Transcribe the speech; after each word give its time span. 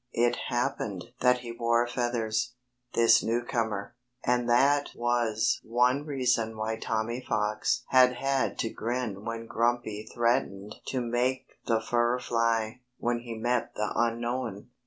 It 0.13 0.35
happened 0.47 1.11
that 1.19 1.41
he 1.41 1.51
wore 1.51 1.85
feathers 1.87 2.55
this 2.95 3.21
newcomer. 3.21 3.95
And 4.25 4.49
that 4.49 4.89
was 4.95 5.59
one 5.61 6.07
reason 6.07 6.57
why 6.57 6.77
Tommy 6.77 7.21
Fox 7.21 7.83
had 7.89 8.13
had 8.13 8.57
to 8.61 8.71
grin 8.71 9.23
when 9.25 9.45
Grumpy 9.45 10.09
threatened 10.11 10.77
to 10.87 11.01
"make 11.01 11.45
the 11.67 11.79
fur 11.79 12.17
fly" 12.17 12.81
when 12.97 13.19
he 13.19 13.35
met 13.35 13.75
the 13.75 13.93
unknown. 13.95 14.69